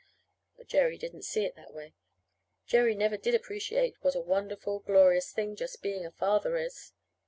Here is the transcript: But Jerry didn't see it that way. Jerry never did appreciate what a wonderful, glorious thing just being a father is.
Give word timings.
But 0.57 0.67
Jerry 0.67 0.97
didn't 0.97 1.25
see 1.25 1.45
it 1.45 1.53
that 1.57 1.75
way. 1.75 1.93
Jerry 2.65 2.95
never 2.95 3.17
did 3.17 3.35
appreciate 3.35 4.03
what 4.03 4.15
a 4.15 4.19
wonderful, 4.19 4.79
glorious 4.79 5.31
thing 5.31 5.55
just 5.55 5.83
being 5.83 6.07
a 6.07 6.11
father 6.11 6.57
is. 6.57 6.91